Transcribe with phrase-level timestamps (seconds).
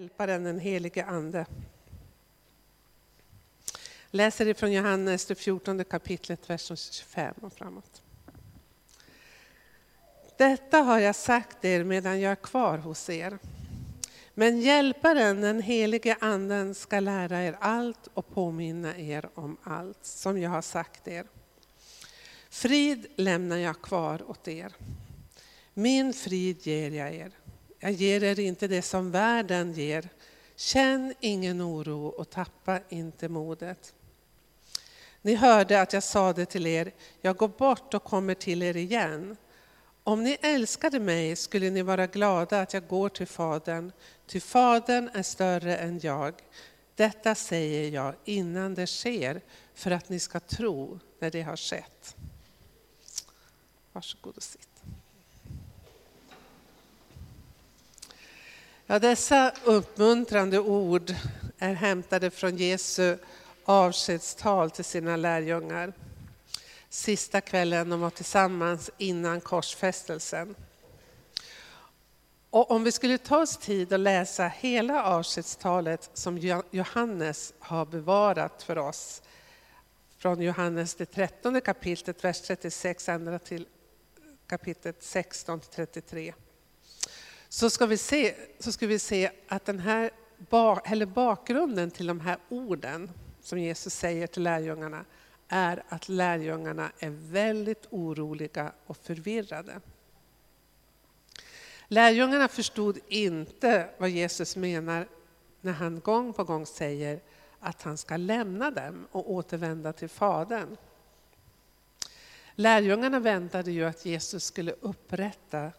[0.00, 1.46] Hjälparen, den helige Ande.
[4.10, 8.02] Läser ifrån Johannes, det 14 kapitlet, vers 25 och framåt.
[10.38, 13.38] Detta har jag sagt er medan jag är kvar hos er.
[14.34, 20.40] Men Hjälparen, den helige Anden, ska lära er allt och påminna er om allt som
[20.40, 21.26] jag har sagt er.
[22.50, 24.72] Frid lämnar jag kvar åt er.
[25.74, 27.39] Min frid ger jag er.
[27.82, 30.08] Jag ger er inte det som världen ger.
[30.56, 33.94] Känn ingen oro och tappa inte modet.
[35.22, 39.36] Ni hörde att jag sade till er, jag går bort och kommer till er igen.
[40.04, 43.92] Om ni älskade mig skulle ni vara glada att jag går till Fadern,
[44.26, 46.34] ty Fadern är större än jag.
[46.94, 49.40] Detta säger jag innan det sker,
[49.74, 52.16] för att ni ska tro när det har skett.
[53.92, 54.69] Varsågod och sitt.
[58.90, 61.14] Ja, dessa uppmuntrande ord
[61.58, 63.16] är hämtade från Jesu
[63.64, 65.92] avskedstal till sina lärjungar.
[66.88, 70.54] Sista kvällen de var tillsammans innan korsfästelsen.
[72.50, 78.62] Och om vi skulle ta oss tid att läsa hela avskedstalet som Johannes har bevarat
[78.62, 79.22] för oss,
[80.18, 83.66] från Johannes det 13 kapitlet, vers 36 ända till
[84.46, 86.34] kapitlet 16 till 33
[87.52, 90.10] så ska vi se, så ska vi se att den här,
[90.84, 95.04] eller bakgrunden till de här orden som Jesus säger till lärjungarna
[95.48, 99.80] är att lärjungarna är väldigt oroliga och förvirrade.
[101.88, 105.08] Lärjungarna förstod inte vad Jesus menar
[105.60, 107.20] när han gång på gång säger
[107.60, 110.76] att han ska lämna dem och återvända till Fadern.
[112.54, 115.70] Lärjungarna väntade ju att Jesus skulle upprätta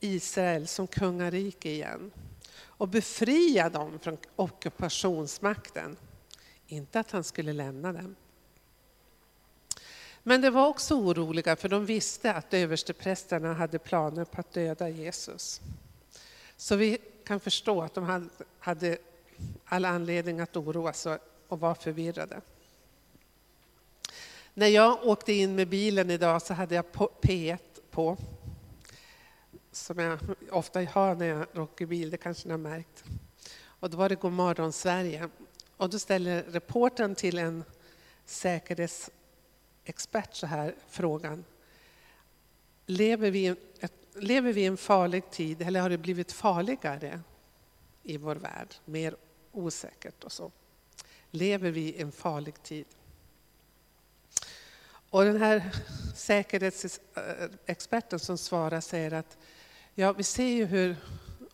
[0.00, 2.10] Israel som kungarike igen
[2.60, 5.96] och befria dem från ockupationsmakten.
[6.66, 8.16] Inte att han skulle lämna dem.
[10.22, 14.88] Men de var också oroliga för de visste att översteprästerna hade planer på att döda
[14.88, 15.60] Jesus.
[16.56, 18.98] Så vi kan förstå att de hade
[19.64, 21.18] all anledning att oroa sig
[21.48, 22.40] och vara förvirrade.
[24.54, 26.84] När jag åkte in med bilen idag så hade jag
[27.22, 27.58] P1
[27.90, 28.16] på
[29.78, 30.18] som jag
[30.50, 33.04] ofta har när jag åker bil, det kanske ni har märkt.
[33.60, 35.28] Och då var det God morgon Sverige.
[35.76, 37.64] Och då ställer reporten till en
[38.24, 41.44] säkerhetsexpert så här frågan.
[42.86, 43.54] Lever vi,
[44.14, 47.20] lever vi i en farlig tid eller har det blivit farligare
[48.02, 48.74] i vår värld?
[48.84, 49.16] Mer
[49.52, 50.52] osäkert och så.
[51.30, 52.86] Lever vi i en farlig tid?
[55.10, 55.70] Och den här
[56.14, 59.38] säkerhetsexperten som svarar säger att
[60.00, 60.96] Ja, vi ser ju hur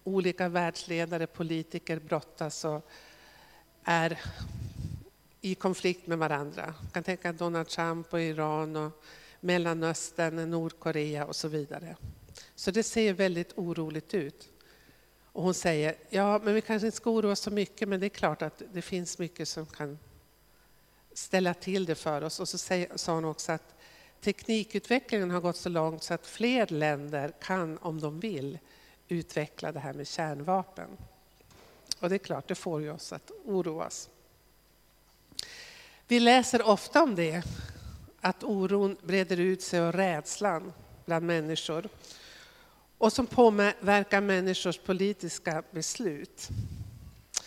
[0.02, 2.90] olika världsledare, politiker brottas och
[3.84, 4.20] är
[5.40, 6.74] i konflikt med varandra.
[6.82, 9.04] Jag kan tänka Donald Trump och Iran och
[9.40, 11.96] Mellanöstern, Nordkorea och så vidare.
[12.54, 14.48] Så det ser väldigt oroligt ut.
[15.22, 18.06] Och hon säger, ja men vi kanske inte ska oroa oss så mycket men det
[18.06, 19.98] är klart att det finns mycket som kan
[21.12, 22.40] ställa till det för oss.
[22.40, 22.58] Och så
[22.96, 23.73] sa hon också att
[24.24, 28.58] teknikutvecklingen har gått så långt så att fler länder kan, om de vill,
[29.08, 30.88] utveckla det här med kärnvapen.
[32.00, 34.08] Och det är klart, det får ju oss att oroas.
[36.08, 37.42] Vi läser ofta om det,
[38.20, 40.72] att oron breder ut sig och rädslan
[41.04, 41.88] bland människor
[42.98, 46.48] och som påverkar människors politiska beslut.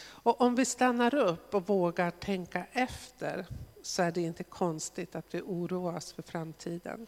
[0.05, 3.45] Och om vi stannar upp och vågar tänka efter
[3.87, 7.07] så är det inte konstigt att vi oroas för framtiden.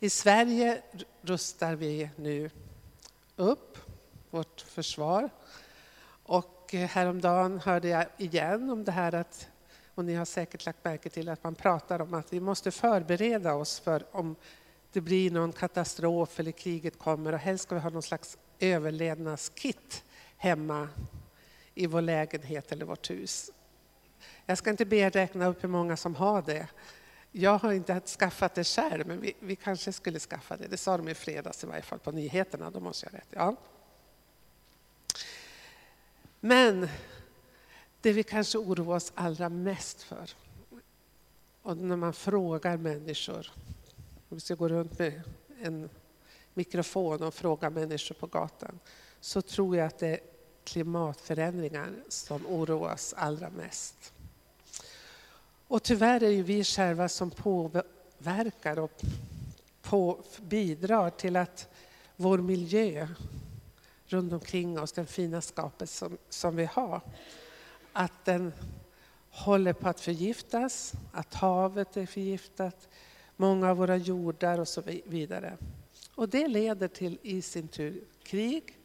[0.00, 0.82] I Sverige
[1.22, 2.50] rustar vi nu
[3.36, 3.78] upp
[4.30, 5.30] vårt försvar.
[6.22, 9.48] Och eh, häromdagen hörde jag igen om det här att,
[9.94, 13.54] och ni har säkert lagt märke till att man pratar om att vi måste förbereda
[13.54, 14.36] oss för om
[14.92, 20.04] det blir någon katastrof eller kriget kommer och helst ska vi ha någon slags överlevnadskit
[20.36, 20.88] hemma
[21.74, 23.50] i vår lägenhet eller vårt hus.
[24.46, 26.68] Jag ska inte be er räkna upp hur många som har det.
[27.32, 30.66] Jag har inte skaffat det själv, men vi, vi, kanske skulle skaffa det.
[30.66, 33.28] Det sa de i fredags i varje fall på nyheterna, då måste jag rätt.
[33.30, 33.56] Ja.
[36.40, 36.88] Men
[38.00, 40.30] det vi kanske oroar oss allra mest för,
[41.62, 43.52] och när man frågar människor,
[44.28, 45.22] om vi ska gå runt med
[45.62, 45.90] en
[46.54, 48.78] mikrofon och fråga människor på gatan,
[49.20, 50.20] så tror jag att det är
[50.64, 54.13] klimatförändringar som oroas allra mest.
[55.68, 59.02] Och tyvärr är det vi själva som påverkar och
[59.82, 61.68] på, bidrar till att
[62.16, 63.08] vår miljö
[64.06, 67.00] runt omkring oss, den fina skapet som, som vi har,
[67.92, 68.52] att den
[69.30, 72.88] håller på att förgiftas, att havet är förgiftat,
[73.36, 75.56] många av våra jordar och så vidare.
[76.14, 78.78] Och det leder till i sin tur krig,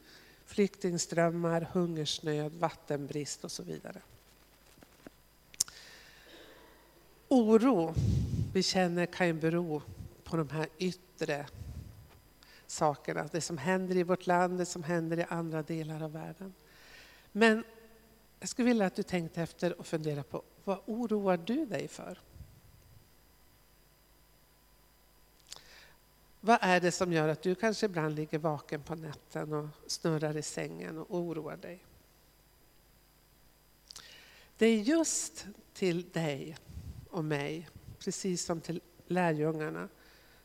[0.45, 4.01] flyktingströmmar, hungersnöd, vattenbrist och så vidare.
[7.29, 7.93] Oro
[8.53, 9.81] vi känner kan ju bero
[10.23, 11.47] på de här yttre
[12.67, 16.53] sakerna, det som händer i vårt land, det som händer i andra delar av världen.
[17.31, 17.63] Men
[18.39, 22.19] jag skulle vilja att du tänkte efter och funderar på vad oroar du dig för?
[26.41, 30.37] Vad är det som gör att du kanske ibland ligger vaken på natten och snurrar
[30.37, 31.85] i sängen och oroar dig?
[34.57, 36.57] Det är just till dig
[37.09, 37.69] och mig,
[38.00, 39.89] precis som till lärjungarna,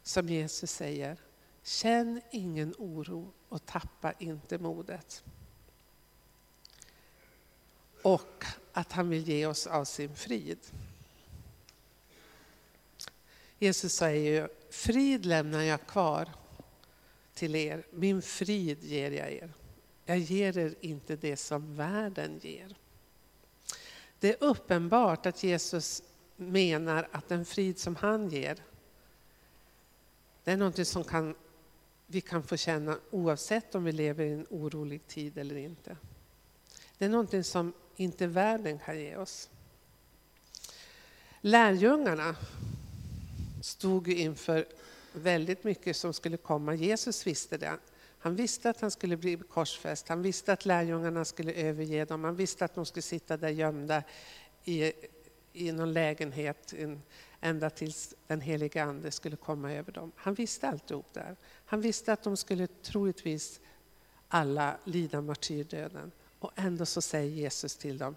[0.03, 1.17] som Jesus säger,
[1.63, 5.25] känn ingen oro och tappa inte modet.
[8.03, 10.59] Och att han vill ge oss av sin frid.
[13.59, 16.29] Jesus säger ju, frid lämnar jag kvar
[17.35, 19.53] till er, min frid ger jag er.
[20.05, 22.77] Jag ger er inte det som världen ger.
[24.19, 26.03] Det är uppenbart att Jesus
[26.37, 28.57] menar att den frid som han ger,
[30.45, 31.35] det är någonting som kan,
[32.07, 35.97] vi kan få känna oavsett om vi lever i en orolig tid eller inte.
[36.99, 39.51] Det är någonting som inte världen kan ge oss.
[41.41, 42.37] Lärjungarna
[43.63, 44.67] stod inför
[45.13, 46.75] väldigt mycket som skulle komma.
[46.75, 47.79] Jesus visste det.
[48.19, 52.37] Han visste att han skulle bli korsfäst, han visste att lärjungarna skulle överge dem, han
[52.37, 54.03] visste att de skulle sitta där gömda
[54.65, 54.93] i,
[55.55, 56.75] i någon lägenhet
[57.41, 60.13] ända tills den helige Ande skulle komma över dem.
[60.17, 61.37] Han visste alltihop där.
[61.65, 63.61] Han visste att de skulle troligtvis
[64.29, 66.13] alla lida martyrdöden.
[66.39, 68.17] Och ändå så säger Jesus till dem,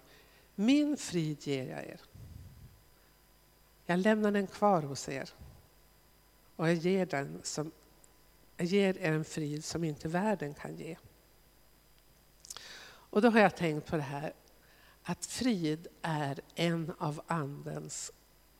[0.54, 2.00] min frid ger jag er.
[3.86, 5.30] Jag lämnar den kvar hos er.
[6.56, 7.70] Och jag ger, den som,
[8.56, 10.96] jag ger er en frid som inte världen kan ge.
[13.10, 14.32] Och då har jag tänkt på det här
[15.08, 18.12] att frid är en av Andens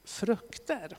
[0.05, 0.97] frukter.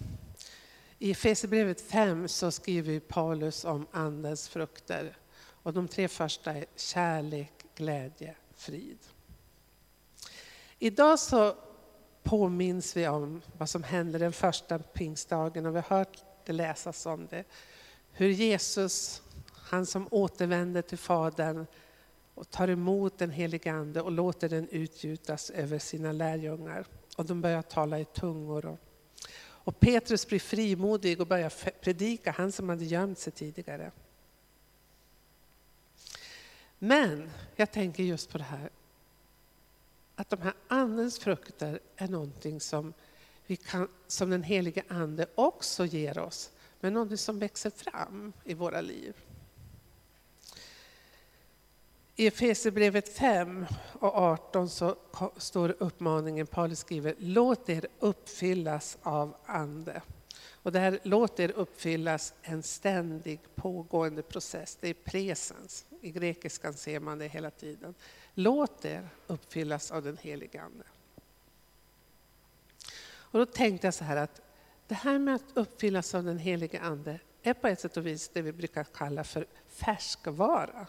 [1.00, 5.18] I Efesierbrevet 5 så skriver Paulus om Andens frukter.
[5.40, 8.98] Och de tre första är kärlek, glädje, frid.
[10.80, 11.56] Idag så
[12.24, 17.06] påminns vi om vad som hände den första pingstdagen och vi har hört det läsas
[17.06, 17.44] om det.
[18.12, 19.22] Hur Jesus,
[19.54, 21.66] han som återvände till Fadern
[22.40, 26.86] och tar emot den helige Ande och låter den utgjutas över sina lärjungar.
[27.18, 28.66] Och de börjar tala i tungor.
[28.66, 28.80] Och,
[29.42, 33.92] och Petrus blir frimodig och börjar predika, han som hade gömt sig tidigare.
[36.78, 38.70] Men jag tänker just på det här
[40.16, 42.94] att de här andens frukter är någonting som,
[43.48, 48.54] vi kan, som den helige Ande också ger oss, men någonting som växer fram i
[48.54, 49.16] våra liv.
[52.20, 53.66] I Efesierbrevet 5
[54.00, 54.96] och 18 så
[55.38, 60.02] står uppmaningen, Paulus skriver, låt er uppfyllas av Ande.
[60.52, 65.86] Och det här låt er uppfyllas en ständig pågående process, det är presens.
[66.02, 67.96] I grekiskan ser man det hela tiden.
[68.34, 70.84] Låt er uppfyllas av den helige Ande.
[73.12, 74.42] Och då tänkte jag så här att
[74.88, 78.30] det här med att uppfyllas av den helige Ande är på ett sätt och vis
[78.34, 80.88] det vi brukar kalla för färskvara.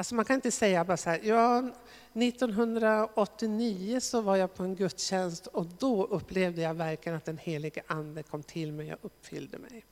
[0.00, 1.70] Alltså man kan inte säga bara så här, ja
[2.12, 7.82] 1989 så var jag på en gudstjänst och då upplevde jag verkligen att den helige
[7.86, 9.84] Ande kom till mig och uppfyllde mig.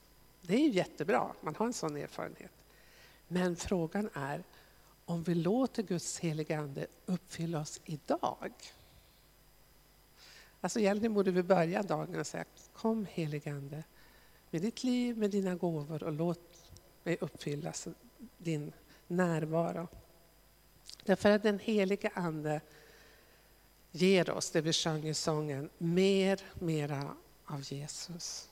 [0.43, 2.51] Det är ju jättebra, man har en sån erfarenhet.
[3.29, 4.45] Men frågan är
[5.05, 8.53] om vi låter Guds heliga Ande uppfylla oss idag.
[10.61, 13.85] Alltså egentligen borde vi börja dagen och säga Kom helige Ande
[14.51, 16.71] med ditt liv, med dina gåvor och låt
[17.05, 17.73] mig uppfylla
[18.39, 18.73] din
[19.09, 19.89] närvaro.
[21.05, 22.61] Därför att den helige Ande
[23.91, 27.15] ger oss, det vi sjöng i sången, mer, mera
[27.47, 28.49] av Jesus.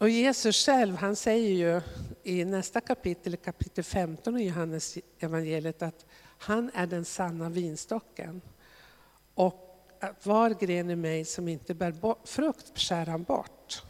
[0.00, 1.80] Och Jesus själv, han säger ju
[2.22, 6.06] i nästa kapitel, kapitel 15 i Johannes evangeliet att
[6.38, 8.40] han är den sanna vinstocken.
[9.34, 13.82] Och att var gren i mig som inte bär frukt skär han bort.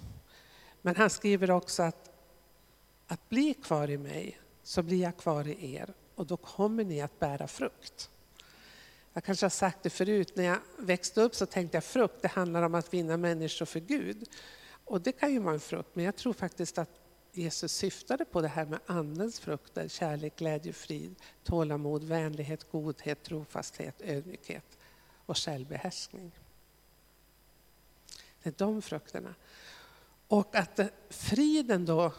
[0.82, 2.10] Men han skriver också att,
[3.12, 7.00] att bli kvar i mig, så blir jag kvar i er och då kommer ni
[7.00, 8.10] att bära frukt.
[9.12, 12.28] Jag kanske har sagt det förut, när jag växte upp så tänkte jag frukt, det
[12.28, 14.28] handlar om att vinna människor för Gud.
[14.84, 16.88] Och det kan ju vara en frukt, men jag tror faktiskt att
[17.32, 21.14] Jesus syftade på det här med andens frukter, kärlek, glädje, frid,
[21.44, 24.78] tålamod, vänlighet, godhet, trofasthet, ödmjukhet
[25.26, 26.32] och självbehärskning.
[28.42, 29.34] Det är de frukterna.
[30.28, 32.12] Och att friden då,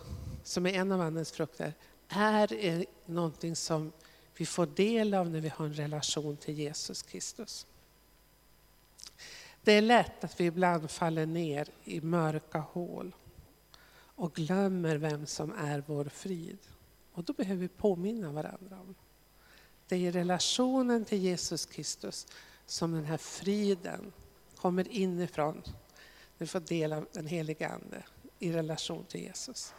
[0.44, 1.74] som är en av andens frukter,
[2.08, 3.92] är eh, någonting som
[4.38, 7.68] vi får del av när vi har en relation till Jesus Kristus.
[9.64, 13.16] Det är lätt att vi ibland faller ner i mörka hål
[14.16, 16.58] och glömmer vem som är vår frid.
[17.14, 18.96] Och då behöver vi påminna varandra om.
[19.88, 22.28] Det är i relationen till Jesus Kristus
[22.66, 24.14] som den här friden
[24.56, 25.62] kommer inifrån.
[26.38, 28.04] Vi får del av den helige Ande
[28.40, 29.74] i relation till Jesus.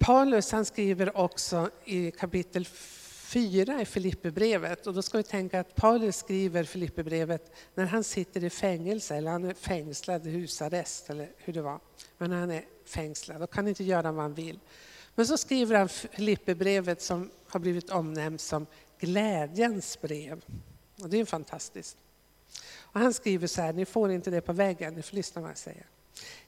[0.00, 4.86] Paulus han skriver också i kapitel 4 i Filipperbrevet.
[4.86, 9.30] Och då ska vi tänka att Paulus skriver Filipperbrevet när han sitter i fängelse, eller
[9.30, 11.80] han är fängslad i husarrest, eller hur det var.
[12.18, 14.58] Men han är fängslad och kan inte göra vad han vill.
[15.14, 18.66] Men så skriver han Filipperbrevet som har blivit omnämnt som
[18.98, 20.44] glädjens brev.
[21.02, 21.96] Och det är fantastiskt.
[22.78, 25.50] Och han skriver så här, ni får inte det på väggen, ni får lyssna vad
[25.50, 25.86] jag säger.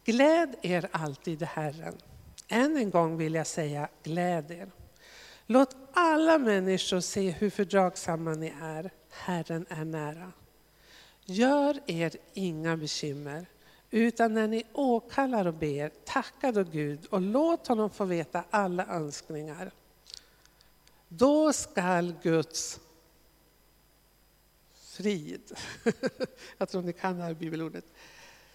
[0.04, 1.94] Gläd er alltid i Herren.
[2.52, 4.70] Än en gång vill jag säga, gläd er.
[5.46, 8.90] Låt alla människor se hur fördragsamma ni är.
[9.10, 10.32] Herren är nära.
[11.24, 13.46] Gör er inga bekymmer,
[13.90, 18.86] utan när ni åkallar och ber, tacka då Gud och låt honom få veta alla
[18.86, 19.70] önskningar.
[21.08, 22.80] Då skall Guds
[24.74, 25.56] frid,
[26.58, 27.84] jag tror ni kan det här bibelordet,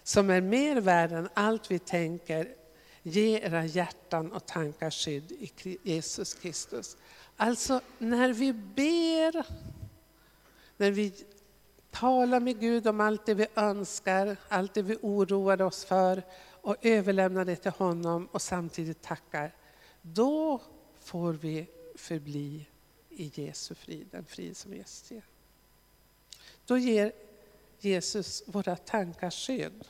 [0.02, 2.54] som är mer värd än allt vi tänker,
[3.02, 6.96] Ge era hjärtan och tankar skydd i Jesus Kristus.
[7.36, 9.46] Alltså när vi ber,
[10.76, 11.14] när vi
[11.90, 16.22] talar med Gud om allt det vi önskar, allt det vi oroar oss för
[16.60, 19.54] och överlämnar det till honom och samtidigt tackar.
[20.02, 20.60] Då
[21.00, 22.66] får vi förbli
[23.10, 25.24] i Jesu frid, den frid som Jesus ger.
[26.66, 27.12] Då ger
[27.80, 29.84] Jesus våra tankar skydd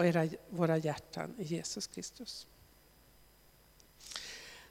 [0.00, 2.46] och era, våra hjärtan i Jesus Kristus.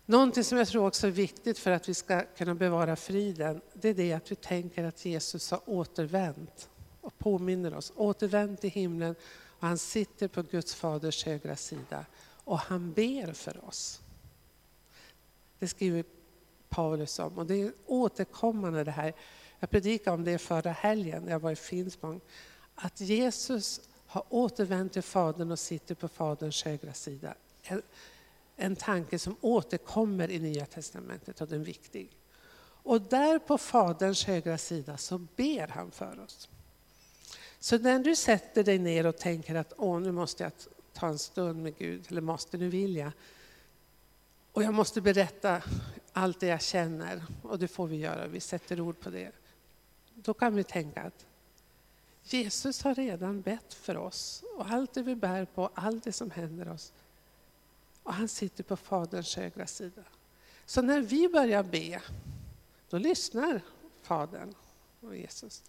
[0.05, 3.89] Någonting som jag tror också är viktigt för att vi ska kunna bevara friden, det
[3.89, 6.69] är det att vi tänker att Jesus har återvänt
[7.01, 9.15] och påminner oss, återvänt till himlen
[9.59, 12.05] och han sitter på Guds faders högra sida
[12.43, 14.01] och han ber för oss.
[15.59, 16.03] Det skriver
[16.69, 19.13] Paulus om och det är återkommande det här.
[19.59, 22.21] Jag predikade om det förra helgen när jag var i Finspång.
[22.75, 27.34] Att Jesus har återvänt till Fadern och sitter på Faderns högra sida.
[27.63, 27.82] En,
[28.56, 32.18] en tanke som återkommer i Nya Testamentet och den är viktig.
[32.84, 36.50] Och där på Faderns högra sida så ber han för oss.
[37.60, 40.51] Så när du sätter dig ner och tänker att Åh, nu måste jag
[40.94, 43.12] ta en stund med Gud, eller måste, nu vill jag.
[44.51, 45.62] Och jag måste berätta
[46.13, 49.32] allt det jag känner, och det får vi göra, vi sätter ord på det.
[50.13, 51.25] Då kan vi tänka att
[52.33, 56.31] Jesus har redan bett för oss och allt det vi bär på, allt det som
[56.31, 56.93] händer oss.
[58.03, 60.03] Och han sitter på Faderns högra sida.
[60.65, 62.01] Så när vi börjar be,
[62.89, 63.62] då lyssnar
[64.01, 64.53] Fadern
[65.01, 65.63] och Jesus.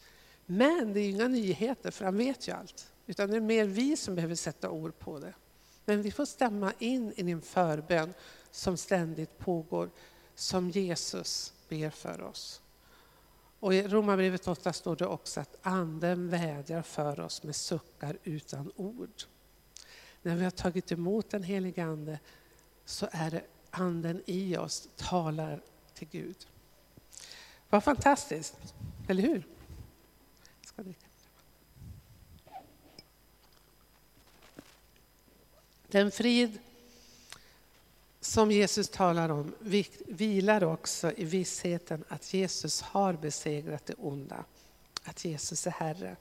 [0.46, 2.92] Men det är inga nyheter, för han vet ju allt.
[3.06, 5.34] Utan det är mer vi som behöver sätta ord på det.
[5.84, 8.14] Men vi får stämma in i din förbön
[8.50, 9.90] som ständigt pågår,
[10.34, 12.60] som Jesus ber för oss.
[13.60, 18.72] Och I Romarbrevet 8 står det också att Anden vädjar för oss med suckar utan
[18.76, 19.22] ord.
[20.22, 22.18] När vi har tagit emot den helige Ande
[22.84, 25.62] så är det Anden i oss talar
[25.94, 26.46] till Gud.
[27.70, 28.74] Vad fantastiskt,
[29.08, 29.46] eller hur?
[35.86, 36.58] Den frid
[38.30, 39.54] som Jesus talar om
[40.06, 44.44] vilar också i vissheten att Jesus har besegrat det onda,
[45.04, 46.16] att Jesus är Herre.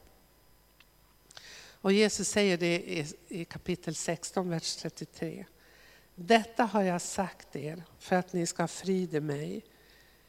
[1.82, 5.46] Och Jesus säger det i kapitel 16, vers 33.
[6.16, 9.66] Detta har jag sagt er för att ni ska ha frid i mig.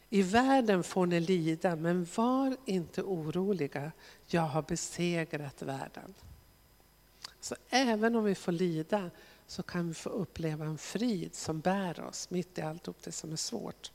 [0.09, 3.91] I världen får ni lida, men var inte oroliga.
[4.27, 6.13] Jag har besegrat världen.
[7.39, 9.09] Så även om vi får lida
[9.47, 13.31] så kan vi få uppleva en frid som bär oss mitt i allt det som
[13.31, 13.91] är svårt.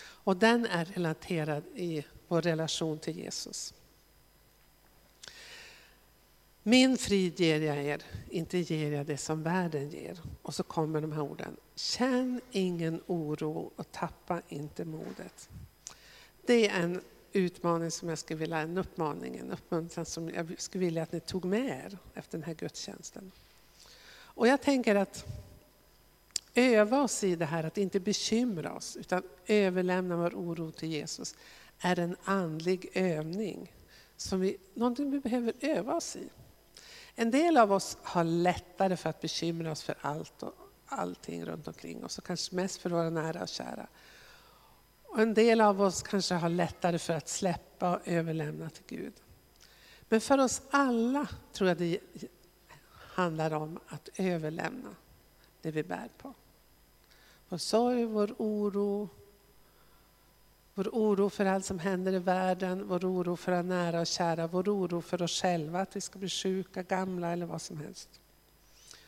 [0.00, 3.74] Och den är relaterad i vår relation till Jesus.
[6.62, 10.20] Min frid ger jag er, inte ger jag det som världen ger.
[10.42, 11.56] Och så kommer de här orden.
[11.74, 15.48] Känn ingen oro och tappa inte modet.
[16.46, 17.00] Det är en
[17.32, 21.20] utmaning som jag skulle vilja, en uppmaning, en uppmuntran som jag skulle vilja att ni
[21.20, 23.32] tog med er efter den här gudstjänsten.
[24.38, 25.24] Och jag tänker att
[26.54, 31.34] öva oss i det här att inte bekymra oss utan överlämna vår oro till Jesus
[31.78, 33.72] är en andlig övning.
[34.16, 36.28] Som vi, någonting vi behöver öva oss i.
[37.14, 40.54] En del av oss har lättare för att bekymra oss för allt och
[40.86, 43.86] allting runt omkring oss och kanske mest för våra nära och kära.
[45.04, 49.14] Och en del av oss kanske har lättare för att släppa och överlämna till Gud.
[50.08, 51.98] Men för oss alla tror jag det
[53.18, 54.94] handlar om att överlämna
[55.62, 56.34] det vi bär på.
[57.48, 59.08] Vår sorg, vår oro,
[60.74, 64.46] vår oro för allt som händer i världen, vår oro för att nära och kära,
[64.46, 68.20] vår oro för oss själva, att vi ska bli sjuka, gamla eller vad som helst.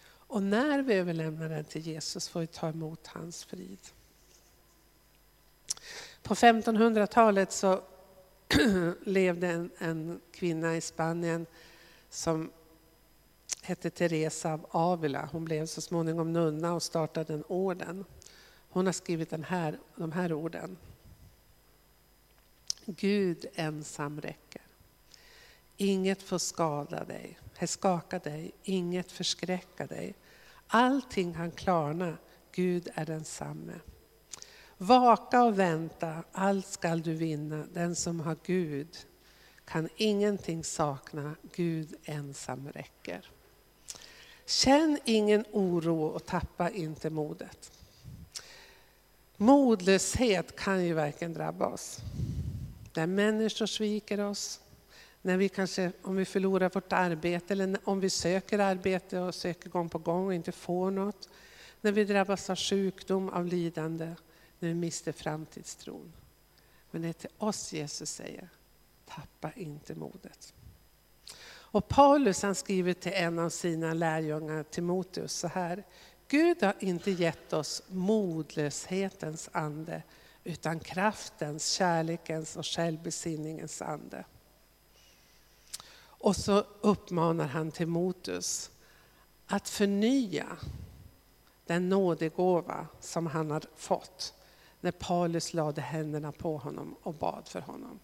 [0.07, 3.79] Och när vi överlämnar den till Jesus får vi ta emot hans frid.
[6.23, 7.83] På 1500-talet så
[9.05, 11.47] levde en, en, kvinna i Spanien
[12.09, 12.51] som
[13.63, 15.29] hette Teresa av Avila.
[15.33, 18.05] Hon blev så småningom nunna och startade en orden.
[18.71, 20.77] Hon har skrivit den här, de här orden.
[22.87, 24.63] Gud ensam räcker.
[25.77, 30.15] Inget får skada dig, eh, skaka dig, inget förskräcka dig.
[30.67, 32.19] Allting kan klarna,
[32.53, 33.81] Gud är densamme.
[34.79, 37.67] Vaka och vänta, allt skall du vinna.
[37.73, 38.97] Den som har Gud
[39.65, 43.31] kan ingenting sakna, Gud ensam räcker.
[44.51, 47.73] Känn ingen oro och tappa inte modet.
[49.37, 51.99] Modlöshet kan ju verkligen drabba oss.
[52.95, 54.61] När människor sviker oss,
[55.23, 59.71] när vi kanske, om vi förlorar vårt arbete eller om vi söker arbete och söker
[59.71, 61.29] gång på gång och inte får något.
[61.81, 64.15] När vi drabbas av sjukdom, av lidande,
[64.59, 66.13] när vi mister framtidstron.
[66.91, 68.49] Men det är till oss Jesus säger,
[69.07, 70.55] tappa inte modet.
[71.73, 75.85] Och Paulus han skriver till en av sina lärjungar, Timoteus, så här.
[76.29, 80.03] Gud har inte gett oss modlöshetens ande,
[80.45, 84.25] utan kraftens, kärlekens och självbesinningens ande.
[86.03, 88.71] Och så uppmanar han Timoteus
[89.47, 90.47] att förnya
[91.67, 94.35] den nådegåva som han har fått
[94.81, 98.01] när Paulus lade händerna på honom och bad för honom.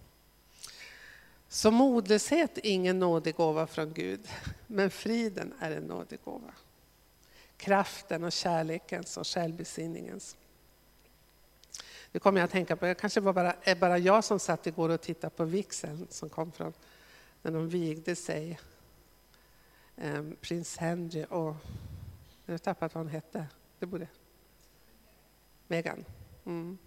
[1.49, 4.29] Så modlöshet är ingen nådegåva från Gud,
[4.67, 6.53] men friden är en nådegåva.
[7.57, 10.37] Kraften och kärlekens och självbesinningens.
[12.13, 14.67] Nu kommer jag att tänka på, det kanske var bara, är bara jag som satt
[14.67, 16.73] igår och tittade på vixen som kom från
[17.43, 18.61] när de vigde sig.
[19.97, 21.55] Ehm, prins Henry och,
[22.45, 23.47] Nu har jag tappat vad hon hette,
[23.79, 24.09] det borde...
[25.67, 26.05] Meghan.
[26.45, 26.79] Mm.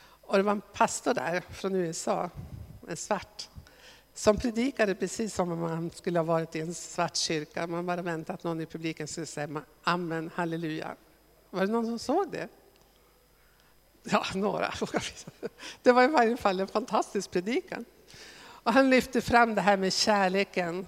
[0.00, 2.30] Och det var en pastor där från USA,
[2.88, 3.48] en svart,
[4.18, 7.66] som predikade precis som om man skulle ha varit i en svart kyrka.
[7.66, 10.96] Man bara väntade att någon i publiken skulle säga amen, halleluja.
[11.50, 12.48] Var det någon som såg det?
[14.02, 14.72] Ja, några.
[15.82, 17.84] Det var i varje fall en fantastisk predikan.
[18.40, 20.86] Och han lyfte fram det här med kärleken.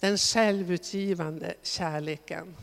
[0.00, 2.56] Den självutgivande kärleken.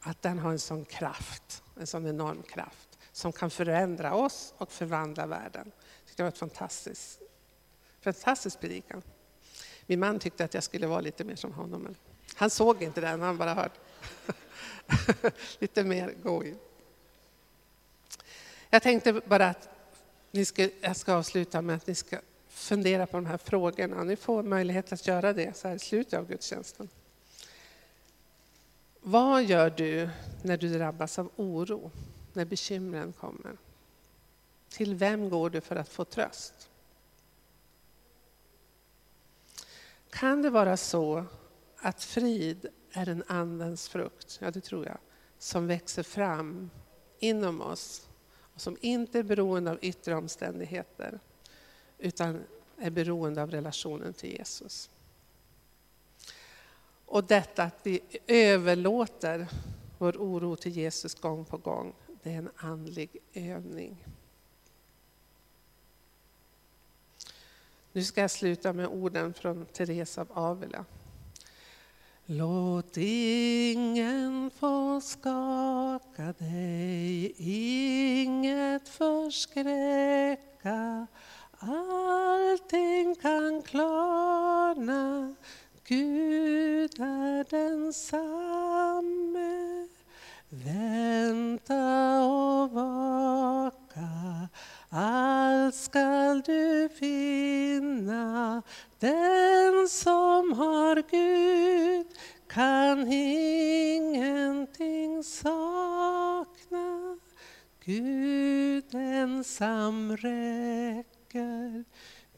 [0.00, 4.72] Att den har en sån kraft, en sån enorm kraft som kan förändra oss och
[4.72, 5.72] förvandla världen.
[6.16, 7.20] Det var ett fantastiskt,
[8.04, 9.02] fantastisk predikan.
[9.86, 11.96] Min man tyckte att jag skulle vara lite mer som honom, men
[12.34, 13.74] han såg inte den, han bara hörde.
[15.58, 16.54] lite mer goj.
[18.70, 19.68] Jag tänkte bara att
[20.30, 24.04] ni ska, jag ska avsluta med att ni ska fundera på de här frågorna.
[24.04, 26.88] Ni får möjlighet att göra det så här i slutet av gudstjänsten.
[29.00, 30.08] Vad gör du
[30.42, 31.90] när du drabbas av oro,
[32.32, 33.56] när bekymren kommer?
[34.68, 36.70] Till vem går du för att få tröst?
[40.14, 41.24] Kan det vara så
[41.76, 44.98] att frid är en andens frukt, ja det tror jag,
[45.38, 46.70] som växer fram
[47.18, 48.08] inom oss
[48.54, 51.20] och som inte är beroende av yttre omständigheter
[51.98, 52.44] utan
[52.78, 54.90] är beroende av relationen till Jesus.
[57.06, 59.48] Och detta att vi överlåter
[59.98, 64.04] vår oro till Jesus gång på gång, det är en andlig övning.
[67.96, 70.84] Nu ska jag sluta med orden från Teresa av Avila.
[72.26, 79.66] Låt ingen få skaka dig, inget förskräcka.
[81.58, 85.34] Allting kan klarna,
[85.84, 89.04] Gud är densamme.
[90.48, 94.43] Vänta och vaka,
[94.94, 98.62] allt skall du finna,
[99.00, 102.06] den som har Gud
[102.46, 104.44] kan ingenting
[105.24, 107.18] sakna.
[107.84, 111.84] Gud ensam räcker,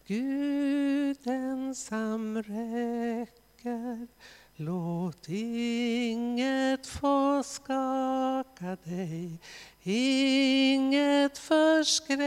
[0.07, 4.07] Gud ensam räcker.
[4.59, 9.40] Låt inget få skaka dig,
[9.83, 12.21] inget förskräcka.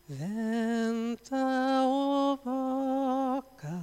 [0.06, 1.46] Vänta
[1.88, 3.82] och vaka,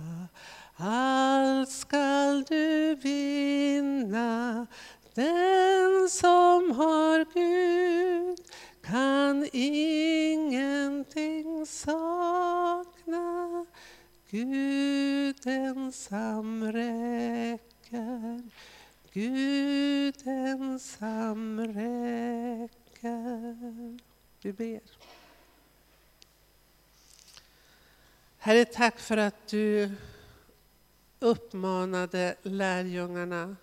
[0.76, 4.66] allt skall du vinna.
[5.14, 8.38] Den som har Gud
[8.82, 13.66] kan ingenting sakna.
[14.30, 18.42] Gud ensam räcker,
[19.12, 22.78] Gud ensam räcker.
[24.42, 24.80] Vi ber.
[28.38, 29.90] Herre, tack för att du
[31.20, 33.56] uppmanade lärjungarna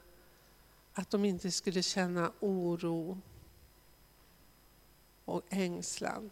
[1.00, 3.22] att de inte skulle känna oro
[5.26, 6.32] och ängslan.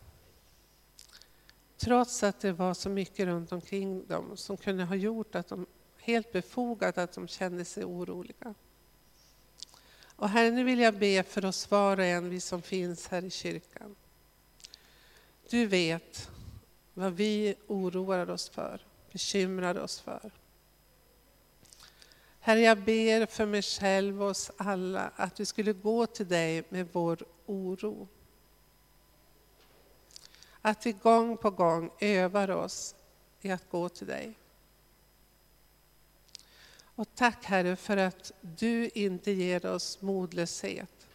[1.77, 5.65] Trots att det var så mycket runt omkring dem som kunde ha gjort att de
[5.97, 8.53] helt befogat att de kände sig oroliga.
[10.15, 13.25] Och Herre, nu vill jag be för oss var och en, vi som finns här
[13.25, 13.95] i kyrkan.
[15.49, 16.30] Du vet
[16.93, 20.32] vad vi oroar oss för, bekymrar oss för.
[22.47, 26.63] Herre, jag ber för mig själv och oss alla att vi skulle gå till dig
[26.69, 28.07] med vår oro.
[30.62, 32.95] Att vi gång på gång övar oss
[33.41, 34.33] i att gå till dig.
[36.79, 41.07] Och tack Herre för att du inte ger oss modlöshet,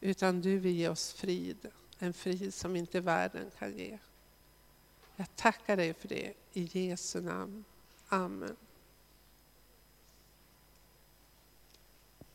[0.00, 1.66] utan du vill ge oss frid.
[1.98, 3.98] En frid som inte världen kan ge.
[5.16, 7.64] Jag tackar dig för det i Jesu namn.
[8.08, 8.56] Amen.